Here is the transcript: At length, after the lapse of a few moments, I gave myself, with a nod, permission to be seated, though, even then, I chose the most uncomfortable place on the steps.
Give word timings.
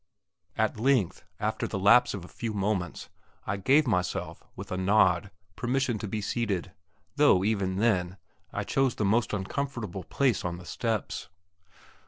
At 0.57 0.79
length, 0.79 1.25
after 1.39 1.67
the 1.67 1.77
lapse 1.77 2.15
of 2.15 2.25
a 2.25 2.27
few 2.27 2.55
moments, 2.55 3.07
I 3.45 3.57
gave 3.57 3.85
myself, 3.85 4.41
with 4.55 4.71
a 4.71 4.75
nod, 4.75 5.29
permission 5.55 5.99
to 5.99 6.07
be 6.07 6.21
seated, 6.21 6.71
though, 7.17 7.43
even 7.43 7.75
then, 7.75 8.17
I 8.51 8.63
chose 8.63 8.95
the 8.95 9.05
most 9.05 9.31
uncomfortable 9.31 10.03
place 10.05 10.43
on 10.43 10.57
the 10.57 10.65
steps. 10.65 11.27